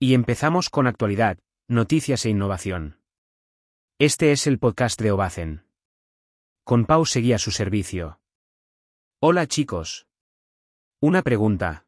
Y 0.00 0.14
empezamos 0.14 0.70
con 0.70 0.86
actualidad, 0.86 1.38
noticias 1.66 2.24
e 2.24 2.30
innovación. 2.30 3.00
Este 3.98 4.30
es 4.30 4.46
el 4.46 4.60
podcast 4.60 5.00
de 5.02 5.10
Obacen. 5.10 5.66
Con 6.62 6.84
Pau 6.84 7.04
seguía 7.04 7.36
su 7.36 7.50
servicio. 7.50 8.20
Hola 9.20 9.48
chicos. 9.48 10.06
Una 11.00 11.22
pregunta. 11.22 11.84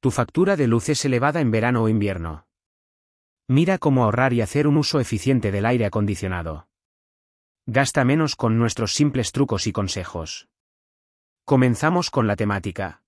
¿Tu 0.00 0.10
factura 0.10 0.56
de 0.56 0.66
luz 0.66 0.90
es 0.90 1.06
elevada 1.06 1.40
en 1.40 1.50
verano 1.50 1.84
o 1.84 1.88
invierno? 1.88 2.46
Mira 3.48 3.78
cómo 3.78 4.04
ahorrar 4.04 4.34
y 4.34 4.42
hacer 4.42 4.66
un 4.66 4.76
uso 4.76 5.00
eficiente 5.00 5.50
del 5.50 5.64
aire 5.64 5.86
acondicionado. 5.86 6.68
Gasta 7.64 8.04
menos 8.04 8.36
con 8.36 8.58
nuestros 8.58 8.92
simples 8.92 9.32
trucos 9.32 9.66
y 9.66 9.72
consejos. 9.72 10.50
Comenzamos 11.46 12.10
con 12.10 12.26
la 12.26 12.36
temática. 12.36 13.04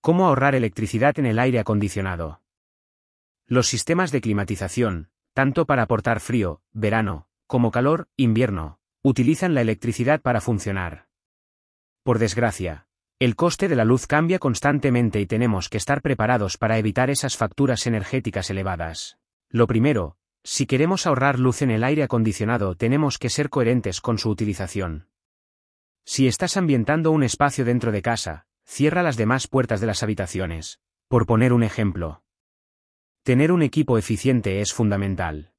¿Cómo 0.00 0.28
ahorrar 0.28 0.54
electricidad 0.54 1.18
en 1.18 1.26
el 1.26 1.38
aire 1.38 1.58
acondicionado? 1.58 2.41
Los 3.52 3.68
sistemas 3.68 4.12
de 4.12 4.22
climatización, 4.22 5.10
tanto 5.34 5.66
para 5.66 5.82
aportar 5.82 6.20
frío, 6.20 6.62
verano, 6.72 7.28
como 7.46 7.70
calor, 7.70 8.08
invierno, 8.16 8.78
utilizan 9.02 9.52
la 9.52 9.60
electricidad 9.60 10.22
para 10.22 10.40
funcionar. 10.40 11.08
Por 12.02 12.18
desgracia, 12.18 12.86
el 13.18 13.36
coste 13.36 13.68
de 13.68 13.76
la 13.76 13.84
luz 13.84 14.06
cambia 14.06 14.38
constantemente 14.38 15.20
y 15.20 15.26
tenemos 15.26 15.68
que 15.68 15.76
estar 15.76 16.00
preparados 16.00 16.56
para 16.56 16.78
evitar 16.78 17.10
esas 17.10 17.36
facturas 17.36 17.86
energéticas 17.86 18.48
elevadas. 18.48 19.18
Lo 19.50 19.66
primero, 19.66 20.16
si 20.42 20.64
queremos 20.64 21.06
ahorrar 21.06 21.38
luz 21.38 21.60
en 21.60 21.72
el 21.72 21.84
aire 21.84 22.04
acondicionado 22.04 22.74
tenemos 22.74 23.18
que 23.18 23.28
ser 23.28 23.50
coherentes 23.50 24.00
con 24.00 24.16
su 24.16 24.30
utilización. 24.30 25.08
Si 26.06 26.26
estás 26.26 26.56
ambientando 26.56 27.10
un 27.10 27.22
espacio 27.22 27.66
dentro 27.66 27.92
de 27.92 28.00
casa, 28.00 28.46
cierra 28.64 29.02
las 29.02 29.18
demás 29.18 29.46
puertas 29.46 29.82
de 29.82 29.88
las 29.88 30.02
habitaciones, 30.02 30.80
por 31.06 31.26
poner 31.26 31.52
un 31.52 31.64
ejemplo. 31.64 32.22
Tener 33.24 33.52
un 33.52 33.62
equipo 33.62 33.98
eficiente 33.98 34.60
es 34.60 34.72
fundamental. 34.72 35.52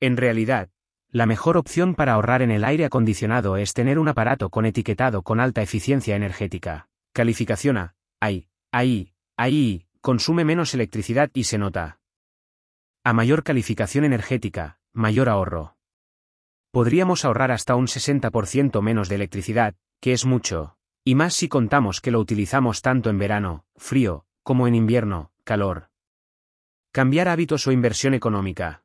En 0.00 0.16
realidad, 0.16 0.68
la 1.12 1.24
mejor 1.24 1.56
opción 1.56 1.94
para 1.94 2.14
ahorrar 2.14 2.42
en 2.42 2.50
el 2.50 2.64
aire 2.64 2.84
acondicionado 2.84 3.56
es 3.56 3.72
tener 3.72 4.00
un 4.00 4.08
aparato 4.08 4.50
con 4.50 4.66
etiquetado 4.66 5.22
con 5.22 5.38
alta 5.38 5.62
eficiencia 5.62 6.16
energética. 6.16 6.88
Calificación 7.12 7.76
A. 7.76 7.94
Ahí, 8.18 8.48
ahí, 8.72 9.14
ahí, 9.36 9.86
consume 10.00 10.44
menos 10.44 10.74
electricidad 10.74 11.30
y 11.34 11.44
se 11.44 11.56
nota. 11.56 12.00
A 13.04 13.12
mayor 13.12 13.44
calificación 13.44 14.04
energética, 14.04 14.80
mayor 14.92 15.28
ahorro. 15.28 15.76
Podríamos 16.72 17.24
ahorrar 17.24 17.52
hasta 17.52 17.76
un 17.76 17.86
60% 17.86 18.82
menos 18.82 19.08
de 19.08 19.14
electricidad, 19.14 19.76
que 20.00 20.12
es 20.12 20.26
mucho, 20.26 20.76
y 21.04 21.14
más 21.14 21.34
si 21.34 21.48
contamos 21.48 22.00
que 22.00 22.10
lo 22.10 22.18
utilizamos 22.18 22.82
tanto 22.82 23.08
en 23.08 23.18
verano, 23.18 23.64
frío, 23.76 24.26
como 24.42 24.66
en 24.66 24.74
invierno, 24.74 25.30
calor. 25.44 25.90
Cambiar 26.96 27.28
hábitos 27.28 27.66
o 27.66 27.72
inversión 27.72 28.14
económica. 28.14 28.82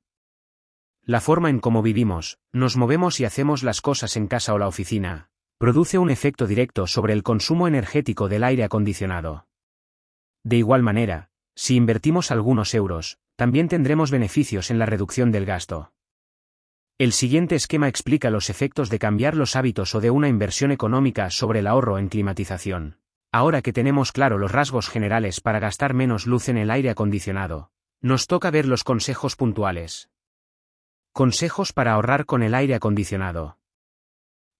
La 1.05 1.21
forma 1.21 1.49
en 1.49 1.61
cómo 1.61 1.81
vivimos, 1.81 2.39
nos 2.51 2.75
movemos 2.75 3.21
y 3.21 3.23
hacemos 3.23 3.63
las 3.63 3.79
cosas 3.79 4.17
en 4.17 4.27
casa 4.27 4.53
o 4.53 4.57
la 4.57 4.67
oficina, 4.67 5.29
produce 5.57 5.97
un 5.97 6.09
efecto 6.09 6.45
directo 6.45 6.87
sobre 6.87 7.13
el 7.13 7.23
consumo 7.23 7.69
energético 7.69 8.27
del 8.27 8.43
aire 8.43 8.65
acondicionado. 8.65 9.47
De 10.43 10.57
igual 10.57 10.83
manera, 10.83 11.29
si 11.55 11.77
invertimos 11.77 12.31
algunos 12.31 12.73
euros, 12.73 13.17
también 13.37 13.69
tendremos 13.69 14.11
beneficios 14.11 14.71
en 14.71 14.79
la 14.79 14.87
reducción 14.87 15.31
del 15.31 15.45
gasto. 15.45 15.93
El 16.97 17.13
siguiente 17.13 17.55
esquema 17.55 17.87
explica 17.87 18.29
los 18.29 18.49
efectos 18.49 18.89
de 18.89 18.99
cambiar 18.99 19.37
los 19.37 19.55
hábitos 19.55 19.95
o 19.95 20.01
de 20.01 20.11
una 20.11 20.27
inversión 20.27 20.73
económica 20.73 21.29
sobre 21.29 21.59
el 21.59 21.67
ahorro 21.67 21.97
en 21.97 22.09
climatización. 22.09 22.97
Ahora 23.31 23.61
que 23.61 23.71
tenemos 23.71 24.11
claro 24.11 24.37
los 24.37 24.51
rasgos 24.51 24.89
generales 24.89 25.39
para 25.39 25.61
gastar 25.61 25.93
menos 25.93 26.27
luz 26.27 26.49
en 26.49 26.57
el 26.57 26.71
aire 26.71 26.89
acondicionado, 26.89 27.71
nos 28.01 28.25
toca 28.25 28.49
ver 28.49 28.65
los 28.65 28.83
consejos 28.83 29.35
puntuales. 29.35 30.09
Consejos 31.13 31.71
para 31.71 31.93
ahorrar 31.93 32.25
con 32.25 32.41
el 32.41 32.55
aire 32.55 32.73
acondicionado. 32.73 33.59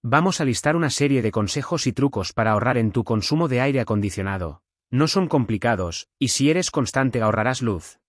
Vamos 0.03 0.41
a 0.41 0.45
listar 0.45 0.75
una 0.75 0.91
serie 0.91 1.23
de 1.23 1.31
consejos 1.31 1.87
y 1.87 1.93
trucos 1.93 2.33
para 2.33 2.51
ahorrar 2.51 2.77
en 2.77 2.91
tu 2.91 3.03
consumo 3.03 3.47
de 3.47 3.61
aire 3.61 3.79
acondicionado. 3.79 4.61
No 4.91 5.07
son 5.07 5.27
complicados, 5.27 6.07
y 6.19 6.27
si 6.27 6.51
eres 6.51 6.69
constante 6.69 7.21
ahorrarás 7.21 7.63
luz. 7.63 7.99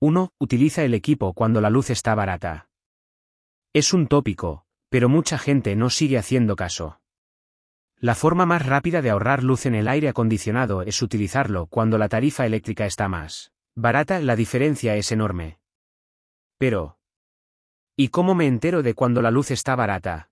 1. 0.00 0.32
Utiliza 0.38 0.82
el 0.82 0.94
equipo 0.94 1.34
cuando 1.34 1.60
la 1.60 1.70
luz 1.70 1.90
está 1.90 2.14
barata. 2.16 2.68
Es 3.72 3.92
un 3.92 4.08
tópico, 4.08 4.66
pero 4.88 5.08
mucha 5.08 5.38
gente 5.38 5.76
no 5.76 5.88
sigue 5.88 6.18
haciendo 6.18 6.56
caso. 6.56 7.00
La 7.96 8.16
forma 8.16 8.44
más 8.44 8.66
rápida 8.66 9.02
de 9.02 9.10
ahorrar 9.10 9.44
luz 9.44 9.66
en 9.66 9.76
el 9.76 9.86
aire 9.86 10.08
acondicionado 10.08 10.82
es 10.82 11.00
utilizarlo 11.00 11.66
cuando 11.66 11.96
la 11.96 12.08
tarifa 12.08 12.44
eléctrica 12.44 12.86
está 12.86 13.06
más 13.06 13.52
Barata, 13.74 14.20
la 14.20 14.36
diferencia 14.36 14.96
es 14.96 15.12
enorme. 15.12 15.58
Pero... 16.58 16.98
¿Y 17.96 18.08
cómo 18.08 18.34
me 18.34 18.46
entero 18.46 18.82
de 18.82 18.94
cuando 18.94 19.22
la 19.22 19.30
luz 19.30 19.50
está 19.50 19.74
barata? 19.74 20.30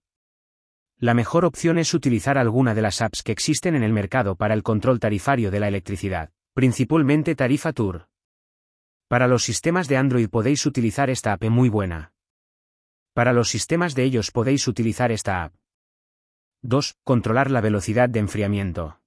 La 0.99 1.15
mejor 1.15 1.47
opción 1.47 1.79
es 1.79 1.95
utilizar 1.95 2.37
alguna 2.37 2.75
de 2.75 2.83
las 2.83 3.01
apps 3.01 3.23
que 3.23 3.33
existen 3.33 3.75
en 3.75 3.83
el 3.83 3.95
mercado 3.95 4.37
para 4.37 4.53
el 4.53 4.63
control 4.63 5.01
tarifario 5.01 5.51
de 5.51 5.59
la 5.59 5.69
electricidad, 5.69 6.31
principalmente 6.53 7.35
Tarifa 7.35 7.73
Tour. 7.73 8.09
Para 9.09 9.27
los 9.27 9.43
sistemas 9.43 9.89
de 9.89 9.97
Android 9.97 10.29
podéis 10.29 10.67
utilizar 10.67 11.09
esta 11.09 11.33
app 11.33 11.45
muy 11.45 11.71
buena. 11.71 12.13
Para 13.15 13.33
los 13.33 13.49
sistemas 13.49 13.95
de 13.95 14.05
ellos 14.05 14.31
podéis 14.31 14.69
utilizar 14.69 15.13
esta 15.13 15.45
app. 15.45 15.55
2. 16.61 16.99
Controlar 17.05 17.51
la 17.51 17.63
velocidad 17.63 18.11
de 18.11 18.21
enfriamiento. 18.21 19.01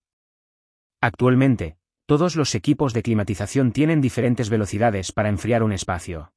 Actualmente, 0.99 1.77
todos 2.05 2.35
los 2.35 2.53
equipos 2.55 2.93
de 2.93 3.01
climatización 3.01 3.71
tienen 3.71 4.01
diferentes 4.01 4.49
velocidades 4.49 5.11
para 5.11 5.29
enfriar 5.29 5.63
un 5.63 5.71
espacio. 5.71 6.33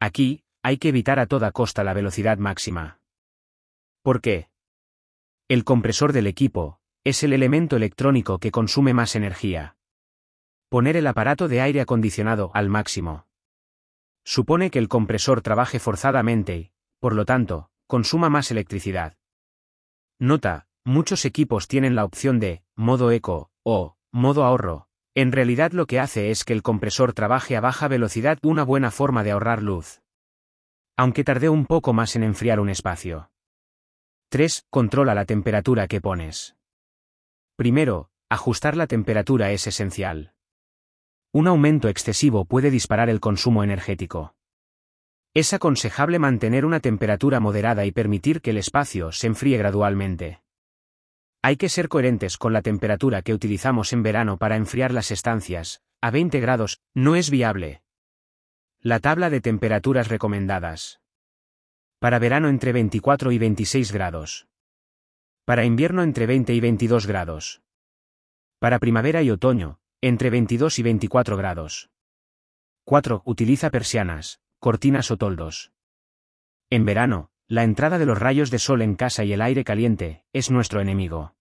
Aquí, 0.00 0.42
hay 0.62 0.78
que 0.78 0.88
evitar 0.88 1.18
a 1.18 1.26
toda 1.26 1.52
costa 1.52 1.84
la 1.84 1.94
velocidad 1.94 2.38
máxima. 2.38 2.98
¿Por 4.02 4.20
qué? 4.20 4.48
El 5.48 5.64
compresor 5.64 6.12
del 6.12 6.26
equipo, 6.26 6.80
es 7.04 7.22
el 7.22 7.32
elemento 7.32 7.76
electrónico 7.76 8.38
que 8.38 8.50
consume 8.50 8.94
más 8.94 9.14
energía. 9.14 9.76
Poner 10.70 10.96
el 10.96 11.06
aparato 11.06 11.48
de 11.48 11.60
aire 11.60 11.80
acondicionado 11.80 12.50
al 12.54 12.68
máximo. 12.68 13.26
Supone 14.24 14.70
que 14.70 14.78
el 14.78 14.88
compresor 14.88 15.42
trabaje 15.42 15.78
forzadamente 15.78 16.56
y, 16.56 16.72
por 16.98 17.14
lo 17.14 17.26
tanto, 17.26 17.70
consuma 17.86 18.30
más 18.30 18.50
electricidad. 18.50 19.16
Nota, 20.18 20.66
muchos 20.84 21.26
equipos 21.26 21.68
tienen 21.68 21.94
la 21.94 22.04
opción 22.04 22.40
de 22.40 22.62
modo 22.74 23.10
eco 23.12 23.50
o 23.62 23.96
Modo 24.16 24.44
ahorro. 24.44 24.86
En 25.16 25.32
realidad 25.32 25.72
lo 25.72 25.86
que 25.86 25.98
hace 25.98 26.30
es 26.30 26.44
que 26.44 26.52
el 26.52 26.62
compresor 26.62 27.14
trabaje 27.14 27.56
a 27.56 27.60
baja 27.60 27.88
velocidad, 27.88 28.38
una 28.44 28.62
buena 28.62 28.92
forma 28.92 29.24
de 29.24 29.32
ahorrar 29.32 29.60
luz. 29.60 30.02
Aunque 30.96 31.24
tarde 31.24 31.48
un 31.48 31.66
poco 31.66 31.92
más 31.92 32.14
en 32.14 32.22
enfriar 32.22 32.60
un 32.60 32.68
espacio. 32.68 33.32
3. 34.28 34.66
Controla 34.70 35.16
la 35.16 35.24
temperatura 35.24 35.88
que 35.88 36.00
pones. 36.00 36.54
Primero, 37.56 38.08
ajustar 38.28 38.76
la 38.76 38.86
temperatura 38.86 39.50
es 39.50 39.66
esencial. 39.66 40.32
Un 41.32 41.48
aumento 41.48 41.88
excesivo 41.88 42.44
puede 42.44 42.70
disparar 42.70 43.10
el 43.10 43.18
consumo 43.18 43.64
energético. 43.64 44.36
Es 45.34 45.52
aconsejable 45.52 46.20
mantener 46.20 46.64
una 46.64 46.78
temperatura 46.78 47.40
moderada 47.40 47.84
y 47.84 47.90
permitir 47.90 48.42
que 48.42 48.50
el 48.50 48.58
espacio 48.58 49.10
se 49.10 49.26
enfríe 49.26 49.58
gradualmente. 49.58 50.43
Hay 51.46 51.58
que 51.58 51.68
ser 51.68 51.90
coherentes 51.90 52.38
con 52.38 52.54
la 52.54 52.62
temperatura 52.62 53.20
que 53.20 53.34
utilizamos 53.34 53.92
en 53.92 54.02
verano 54.02 54.38
para 54.38 54.56
enfriar 54.56 54.94
las 54.94 55.10
estancias, 55.10 55.82
a 56.00 56.10
20 56.10 56.40
grados, 56.40 56.80
no 56.94 57.16
es 57.16 57.28
viable. 57.28 57.82
La 58.80 58.98
tabla 58.98 59.28
de 59.28 59.42
temperaturas 59.42 60.08
recomendadas. 60.08 61.02
Para 61.98 62.18
verano 62.18 62.48
entre 62.48 62.72
24 62.72 63.30
y 63.30 63.36
26 63.36 63.92
grados. 63.92 64.48
Para 65.44 65.66
invierno 65.66 66.02
entre 66.02 66.24
20 66.24 66.54
y 66.54 66.60
22 66.60 67.06
grados. 67.06 67.60
Para 68.58 68.78
primavera 68.78 69.20
y 69.20 69.30
otoño, 69.30 69.80
entre 70.00 70.30
22 70.30 70.78
y 70.78 70.82
24 70.82 71.36
grados. 71.36 71.90
4. 72.84 73.20
Utiliza 73.26 73.68
persianas, 73.68 74.40
cortinas 74.60 75.10
o 75.10 75.18
toldos. 75.18 75.72
En 76.70 76.86
verano, 76.86 77.28
la 77.46 77.62
entrada 77.62 77.98
de 77.98 78.06
los 78.06 78.18
rayos 78.18 78.50
de 78.50 78.58
sol 78.58 78.80
en 78.80 78.94
casa 78.94 79.24
y 79.24 79.32
el 79.32 79.42
aire 79.42 79.64
caliente, 79.64 80.24
es 80.32 80.50
nuestro 80.50 80.80
enemigo. 80.80 81.34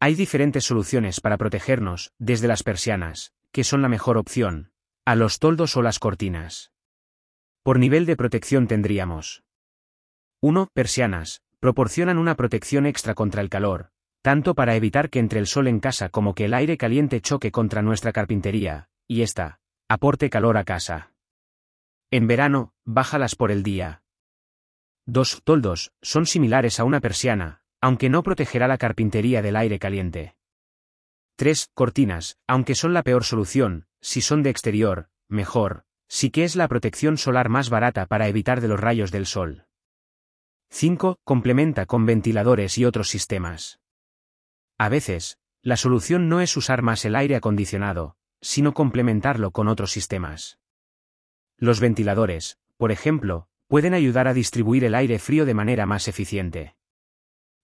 Hay 0.00 0.14
diferentes 0.14 0.64
soluciones 0.64 1.20
para 1.20 1.38
protegernos, 1.38 2.12
desde 2.18 2.48
las 2.48 2.62
persianas, 2.62 3.32
que 3.52 3.64
son 3.64 3.80
la 3.80 3.88
mejor 3.88 4.18
opción, 4.18 4.72
a 5.04 5.14
los 5.14 5.38
toldos 5.38 5.76
o 5.76 5.82
las 5.82 5.98
cortinas. 5.98 6.72
Por 7.62 7.78
nivel 7.78 8.06
de 8.06 8.16
protección 8.16 8.66
tendríamos 8.66 9.44
1. 10.40 10.68
Persianas, 10.74 11.42
proporcionan 11.60 12.18
una 12.18 12.34
protección 12.34 12.84
extra 12.84 13.14
contra 13.14 13.40
el 13.40 13.48
calor, 13.48 13.92
tanto 14.20 14.54
para 14.54 14.74
evitar 14.74 15.08
que 15.08 15.20
entre 15.20 15.38
el 15.38 15.46
sol 15.46 15.68
en 15.68 15.80
casa 15.80 16.08
como 16.10 16.34
que 16.34 16.46
el 16.46 16.54
aire 16.54 16.76
caliente 16.76 17.20
choque 17.20 17.52
contra 17.52 17.80
nuestra 17.80 18.12
carpintería, 18.12 18.88
y 19.06 19.22
esta, 19.22 19.60
aporte 19.88 20.28
calor 20.28 20.58
a 20.58 20.64
casa. 20.64 21.12
En 22.10 22.26
verano, 22.26 22.74
bájalas 22.84 23.36
por 23.36 23.50
el 23.50 23.62
día, 23.62 24.02
Dos 25.06 25.42
toldos 25.44 25.92
son 26.00 26.26
similares 26.26 26.80
a 26.80 26.84
una 26.84 27.00
persiana, 27.00 27.62
aunque 27.80 28.08
no 28.08 28.22
protegerá 28.22 28.66
la 28.68 28.78
carpintería 28.78 29.42
del 29.42 29.56
aire 29.56 29.78
caliente. 29.78 30.36
3. 31.36 31.70
Cortinas, 31.74 32.38
aunque 32.46 32.74
son 32.74 32.94
la 32.94 33.02
peor 33.02 33.24
solución, 33.24 33.86
si 34.00 34.22
son 34.22 34.42
de 34.42 34.50
exterior, 34.50 35.10
mejor, 35.28 35.84
sí 36.08 36.30
que 36.30 36.44
es 36.44 36.56
la 36.56 36.68
protección 36.68 37.18
solar 37.18 37.48
más 37.48 37.68
barata 37.68 38.06
para 38.06 38.28
evitar 38.28 38.60
de 38.60 38.68
los 38.68 38.80
rayos 38.80 39.10
del 39.10 39.26
sol. 39.26 39.66
5. 40.70 41.18
Complementa 41.24 41.86
con 41.86 42.06
ventiladores 42.06 42.78
y 42.78 42.84
otros 42.84 43.08
sistemas. 43.08 43.80
A 44.78 44.88
veces, 44.88 45.38
la 45.60 45.76
solución 45.76 46.28
no 46.28 46.40
es 46.40 46.56
usar 46.56 46.82
más 46.82 47.04
el 47.04 47.14
aire 47.16 47.36
acondicionado, 47.36 48.16
sino 48.40 48.74
complementarlo 48.74 49.50
con 49.50 49.68
otros 49.68 49.90
sistemas. 49.90 50.58
Los 51.56 51.80
ventiladores, 51.80 52.58
por 52.76 52.90
ejemplo, 52.90 53.48
pueden 53.74 53.92
ayudar 53.92 54.28
a 54.28 54.34
distribuir 54.34 54.84
el 54.84 54.94
aire 54.94 55.18
frío 55.18 55.44
de 55.44 55.52
manera 55.52 55.84
más 55.84 56.06
eficiente. 56.06 56.76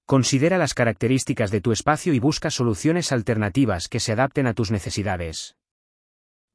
Considera 0.06 0.58
las 0.58 0.74
características 0.74 1.52
de 1.52 1.60
tu 1.60 1.70
espacio 1.70 2.12
y 2.12 2.18
busca 2.18 2.50
soluciones 2.50 3.12
alternativas 3.12 3.86
que 3.86 4.00
se 4.00 4.10
adapten 4.10 4.48
a 4.48 4.54
tus 4.54 4.72
necesidades. 4.72 5.56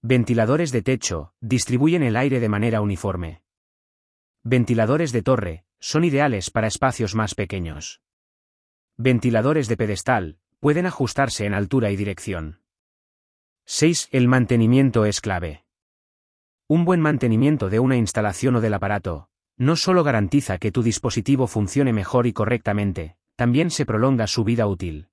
Ventiladores 0.01 0.73
de 0.73 0.81
techo, 0.81 1.31
distribuyen 1.39 2.03
el 2.03 2.17
aire 2.17 2.41
de 2.41 2.49
manera 2.49 2.81
uniforme. 2.81 3.43
Ventiladores 4.43 5.13
de 5.13 5.21
torre, 5.21 5.63
son 5.79 6.03
ideales 6.03 6.49
para 6.49 6.67
espacios 6.67 7.15
más 7.15 7.33
pequeños. 7.33 8.01
Ventiladores 8.97 9.69
de 9.69 9.77
pedestal, 9.77 10.37
pueden 10.59 10.85
ajustarse 10.85 11.45
en 11.45 11.53
altura 11.53 11.91
y 11.91 11.95
dirección. 11.95 12.59
6. 13.63 14.09
El 14.11 14.27
mantenimiento 14.27 15.05
es 15.05 15.21
clave. 15.21 15.63
Un 16.67 16.83
buen 16.83 16.99
mantenimiento 16.99 17.69
de 17.69 17.79
una 17.79 17.95
instalación 17.95 18.57
o 18.57 18.59
del 18.59 18.73
aparato, 18.73 19.29
no 19.57 19.75
solo 19.75 20.03
garantiza 20.03 20.57
que 20.57 20.71
tu 20.71 20.83
dispositivo 20.83 21.47
funcione 21.47 21.93
mejor 21.93 22.27
y 22.27 22.33
correctamente, 22.33 23.17
también 23.35 23.71
se 23.71 23.85
prolonga 23.85 24.27
su 24.27 24.43
vida 24.43 24.67
útil. 24.67 25.09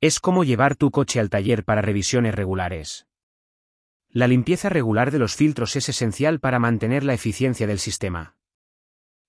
Es 0.00 0.20
como 0.20 0.44
llevar 0.44 0.76
tu 0.76 0.90
coche 0.90 1.20
al 1.20 1.30
taller 1.30 1.64
para 1.64 1.82
revisiones 1.82 2.34
regulares. 2.34 3.06
La 4.08 4.26
limpieza 4.26 4.68
regular 4.68 5.10
de 5.10 5.18
los 5.18 5.36
filtros 5.36 5.76
es 5.76 5.88
esencial 5.88 6.40
para 6.40 6.58
mantener 6.58 7.04
la 7.04 7.14
eficiencia 7.14 7.66
del 7.66 7.78
sistema. 7.78 8.36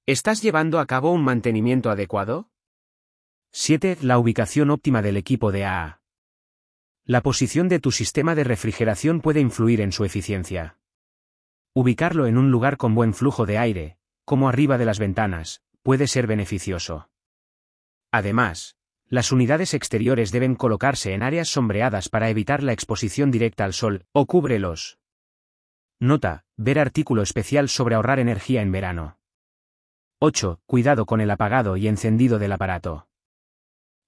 ¿Estás 0.06 0.42
llevando 0.42 0.80
a 0.80 0.86
cabo 0.86 1.12
un 1.12 1.24
mantenimiento 1.24 1.92
adecuado? 1.92 2.50
7. 3.52 3.98
La 4.02 4.18
ubicación 4.18 4.72
óptima 4.72 5.02
del 5.02 5.18
equipo 5.18 5.52
de 5.52 5.66
AA. 5.66 6.02
La 7.06 7.22
posición 7.22 7.68
de 7.68 7.80
tu 7.80 7.92
sistema 7.92 8.34
de 8.34 8.44
refrigeración 8.44 9.22
puede 9.22 9.40
influir 9.40 9.82
en 9.82 9.92
su 9.92 10.06
eficiencia. 10.06 10.78
Ubicarlo 11.74 12.26
en 12.26 12.38
un 12.38 12.50
lugar 12.50 12.78
con 12.78 12.96
buen 12.96 13.14
flujo 13.14 13.46
de 13.46 13.58
aire, 13.58 13.98
como 14.32 14.48
arriba 14.48 14.78
de 14.78 14.86
las 14.86 14.98
ventanas, 14.98 15.62
puede 15.84 16.08
ser 16.08 16.26
beneficioso. 16.26 17.10
Además, 18.14 18.78
las 19.10 19.34
unidades 19.34 19.74
exteriores 19.74 20.32
deben 20.32 20.56
colocarse 20.56 21.14
en 21.14 21.22
áreas 21.22 21.50
sombreadas 21.50 22.08
para 22.08 22.30
evitar 22.30 22.64
la 22.64 22.72
exposición 22.72 23.30
directa 23.30 23.66
al 23.66 23.74
sol, 23.74 24.06
o 24.14 24.28
cúbrelos. 24.28 25.00
Nota, 26.00 26.46
ver 26.56 26.80
artículo 26.80 27.24
especial 27.24 27.68
sobre 27.68 27.96
ahorrar 27.96 28.20
energía 28.20 28.62
en 28.62 28.72
verano. 28.72 29.20
8. 30.20 30.62
Cuidado 30.66 31.06
con 31.06 31.20
el 31.20 31.30
apagado 31.30 31.76
y 31.76 31.90
encendido 31.90 32.40
del 32.40 32.54
aparato. 32.54 33.10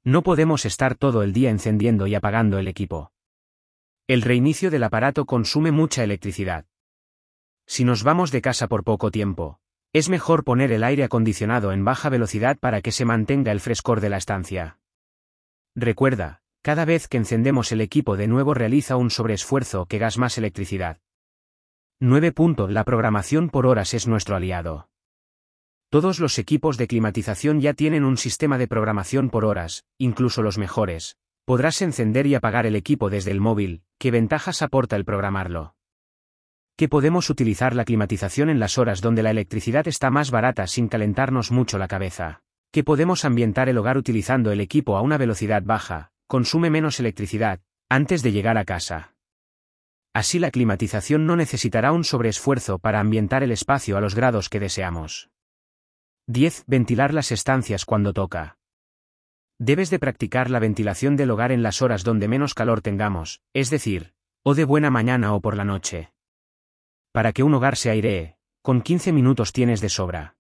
No 0.06 0.24
podemos 0.24 0.64
estar 0.64 0.96
todo 0.96 1.24
el 1.24 1.34
día 1.34 1.50
encendiendo 1.50 2.08
y 2.08 2.16
apagando 2.16 2.60
el 2.60 2.70
equipo. 2.70 3.12
El 4.08 4.22
reinicio 4.22 4.72
del 4.72 4.84
aparato 4.84 5.26
consume 5.26 5.74
mucha 5.74 6.02
electricidad. 6.02 6.66
Si 7.66 7.84
nos 7.84 8.04
vamos 8.04 8.32
de 8.32 8.42
casa 8.42 8.70
por 8.70 8.86
poco 8.86 9.12
tiempo, 9.12 9.60
es 9.94 10.10
mejor 10.10 10.44
poner 10.44 10.72
el 10.72 10.84
aire 10.84 11.04
acondicionado 11.04 11.72
en 11.72 11.86
baja 11.86 12.10
velocidad 12.10 12.58
para 12.58 12.82
que 12.82 12.92
se 12.92 13.06
mantenga 13.06 13.52
el 13.52 13.60
frescor 13.60 14.02
de 14.02 14.10
la 14.10 14.18
estancia. 14.18 14.80
Recuerda, 15.76 16.42
cada 16.64 16.84
vez 16.84 17.08
que 17.08 17.18
encendemos 17.18 17.72
el 17.72 17.80
equipo 17.80 18.18
de 18.18 18.28
nuevo 18.28 18.56
realiza 18.56 18.98
un 18.98 19.12
sobreesfuerzo 19.12 19.86
que 19.86 20.00
gas 20.00 20.18
más 20.18 20.40
electricidad. 20.40 20.98
9. 22.00 22.34
La 22.70 22.84
programación 22.84 23.50
por 23.50 23.68
horas 23.68 23.94
es 23.94 24.08
nuestro 24.08 24.36
aliado. 24.36 24.90
Todos 25.90 26.20
los 26.20 26.40
equipos 26.40 26.78
de 26.78 26.88
climatización 26.88 27.62
ya 27.62 27.76
tienen 27.76 28.04
un 28.04 28.18
sistema 28.18 28.58
de 28.58 28.68
programación 28.68 29.30
por 29.30 29.46
horas, 29.46 29.86
incluso 30.00 30.42
los 30.42 30.58
mejores. 30.58 31.18
Podrás 31.46 31.84
encender 31.84 32.26
y 32.26 32.34
apagar 32.34 32.66
el 32.66 32.76
equipo 32.76 33.12
desde 33.12 33.30
el 33.30 33.40
móvil, 33.40 33.84
¿qué 34.00 34.10
ventajas 34.10 34.64
aporta 34.64 34.96
el 34.96 35.06
programarlo? 35.06 35.76
Que 36.76 36.90
podemos 36.90 37.30
utilizar 37.30 37.76
la 37.76 37.86
climatización 37.86 38.50
en 38.50 38.60
las 38.60 38.78
horas 38.78 39.02
donde 39.02 39.24
la 39.24 39.32
electricidad 39.32 39.88
está 39.88 40.10
más 40.10 40.32
barata 40.32 40.68
sin 40.68 40.88
calentarnos 40.88 41.52
mucho 41.52 41.78
la 41.78 41.88
cabeza 41.88 42.44
que 42.74 42.84
podemos 42.84 43.24
ambientar 43.24 43.70
el 43.70 43.78
hogar 43.78 44.00
utilizando 44.00 44.52
el 44.52 44.60
equipo 44.60 44.98
a 44.98 45.02
una 45.02 45.20
velocidad 45.20 45.62
baja, 45.62 46.10
consume 46.26 46.72
menos 46.72 47.00
electricidad, 47.00 47.60
antes 47.88 48.24
de 48.24 48.32
llegar 48.32 48.58
a 48.58 48.66
casa. 48.66 49.14
Así 50.12 50.40
la 50.40 50.50
climatización 50.50 51.28
no 51.28 51.36
necesitará 51.36 51.92
un 51.92 52.04
sobreesfuerzo 52.04 52.80
para 52.80 53.00
ambientar 53.00 53.44
el 53.44 53.52
espacio 53.52 53.96
a 53.96 54.02
los 54.02 54.16
grados 54.16 54.50
que 54.50 54.60
deseamos. 54.60 55.30
10. 56.26 56.64
Ventilar 56.66 57.14
las 57.14 57.32
estancias 57.32 57.86
cuando 57.86 58.12
toca. 58.12 58.58
Debes 59.60 59.92
de 59.92 60.00
practicar 60.00 60.50
la 60.50 60.58
ventilación 60.58 61.16
del 61.16 61.30
hogar 61.30 61.52
en 61.52 61.62
las 61.62 61.84
horas 61.84 62.04
donde 62.04 62.28
menos 62.28 62.56
calor 62.56 62.82
tengamos, 62.82 63.42
es 63.54 63.70
decir, 63.70 64.16
o 64.42 64.56
de 64.56 64.66
buena 64.66 64.90
mañana 64.90 65.36
o 65.36 65.42
por 65.42 65.56
la 65.56 65.64
noche. 65.64 66.13
Para 67.14 67.32
que 67.32 67.44
un 67.44 67.54
hogar 67.54 67.76
se 67.78 67.92
airee, 67.92 68.38
con 68.64 68.82
15 68.82 69.12
minutos 69.12 69.54
tienes 69.54 69.82
de 69.82 69.90
sobra. 69.90 70.36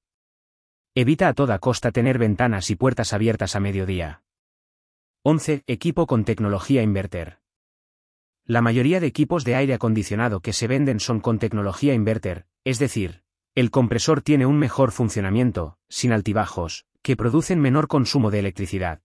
Evita 0.95 1.27
a 1.27 1.33
toda 1.35 1.59
costa 1.59 1.91
tener 1.91 2.17
ventanas 2.17 2.71
y 2.71 2.75
puertas 2.75 3.13
abiertas 3.13 3.55
a 3.55 3.59
mediodía. 3.59 4.23
11. 5.21 5.61
Equipo 5.67 6.07
con 6.07 6.25
tecnología 6.25 6.81
inverter. 6.81 7.37
La 8.43 8.63
mayoría 8.63 8.99
de 8.99 9.05
equipos 9.05 9.43
de 9.43 9.53
aire 9.53 9.75
acondicionado 9.75 10.39
que 10.39 10.51
se 10.51 10.65
venden 10.65 10.99
son 10.99 11.19
con 11.19 11.37
tecnología 11.37 11.93
inverter, 11.93 12.47
es 12.63 12.79
decir, 12.79 13.21
el 13.53 13.69
compresor 13.69 14.23
tiene 14.23 14.47
un 14.47 14.57
mejor 14.57 14.91
funcionamiento, 14.91 15.77
sin 15.89 16.11
altibajos, 16.11 16.87
que 17.03 17.15
producen 17.15 17.59
menor 17.59 17.87
consumo 17.87 18.31
de 18.31 18.39
electricidad. 18.39 19.03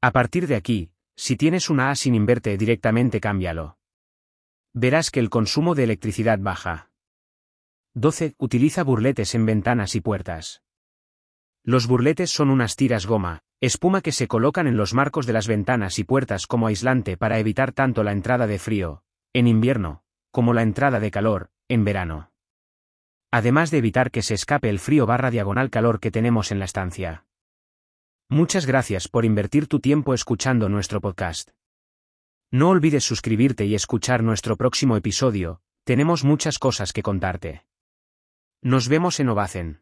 A 0.00 0.10
partir 0.10 0.46
de 0.46 0.56
aquí, 0.56 0.90
si 1.16 1.36
tienes 1.36 1.68
una 1.68 1.90
A 1.90 1.96
sin 1.96 2.14
inverte 2.14 2.56
directamente 2.56 3.20
cámbialo. 3.20 3.76
Verás 4.74 5.10
que 5.10 5.20
el 5.20 5.28
consumo 5.28 5.74
de 5.74 5.84
electricidad 5.84 6.38
baja. 6.38 6.90
12. 7.94 8.34
Utiliza 8.38 8.82
burletes 8.82 9.34
en 9.34 9.44
ventanas 9.44 9.94
y 9.94 10.00
puertas. 10.00 10.62
Los 11.62 11.86
burletes 11.86 12.30
son 12.30 12.48
unas 12.48 12.74
tiras 12.74 13.04
goma, 13.04 13.40
espuma 13.60 14.00
que 14.00 14.12
se 14.12 14.28
colocan 14.28 14.66
en 14.66 14.78
los 14.78 14.94
marcos 14.94 15.26
de 15.26 15.34
las 15.34 15.46
ventanas 15.46 15.98
y 15.98 16.04
puertas 16.04 16.46
como 16.46 16.68
aislante 16.68 17.18
para 17.18 17.38
evitar 17.38 17.72
tanto 17.72 18.02
la 18.02 18.12
entrada 18.12 18.46
de 18.46 18.58
frío, 18.58 19.02
en 19.34 19.46
invierno, 19.46 20.04
como 20.30 20.54
la 20.54 20.62
entrada 20.62 21.00
de 21.00 21.10
calor, 21.10 21.50
en 21.68 21.84
verano. 21.84 22.32
Además 23.30 23.70
de 23.70 23.78
evitar 23.78 24.10
que 24.10 24.22
se 24.22 24.32
escape 24.32 24.70
el 24.70 24.78
frío 24.78 25.04
barra 25.04 25.30
diagonal 25.30 25.68
calor 25.68 26.00
que 26.00 26.10
tenemos 26.10 26.50
en 26.50 26.58
la 26.58 26.64
estancia. 26.64 27.26
Muchas 28.30 28.64
gracias 28.64 29.08
por 29.08 29.26
invertir 29.26 29.66
tu 29.68 29.80
tiempo 29.80 30.14
escuchando 30.14 30.70
nuestro 30.70 31.02
podcast. 31.02 31.50
No 32.54 32.68
olvides 32.68 33.02
suscribirte 33.02 33.64
y 33.64 33.74
escuchar 33.74 34.22
nuestro 34.22 34.58
próximo 34.58 34.98
episodio, 34.98 35.62
tenemos 35.84 36.22
muchas 36.22 36.58
cosas 36.58 36.92
que 36.92 37.02
contarte. 37.02 37.64
Nos 38.60 38.88
vemos 38.88 39.20
en 39.20 39.30
Ovacen. 39.30 39.80